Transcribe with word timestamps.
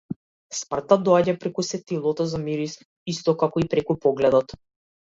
Смртта 0.59 0.97
доаѓа 1.09 1.35
преку 1.43 1.65
сетилото 1.69 2.29
за 2.33 2.43
мирис 2.49 2.77
исто 3.17 3.39
како 3.45 3.65
и 3.67 3.71
преку 3.77 4.03
погледот. 4.09 4.61